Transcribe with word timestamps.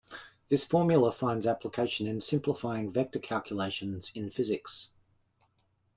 This 0.47 0.65
formula 0.65 1.11
finds 1.11 1.45
application 1.45 2.07
in 2.07 2.21
simplifying 2.21 2.91
vector 2.91 3.19
calculations 3.19 4.11
in 4.15 4.31
physics. 4.31 4.89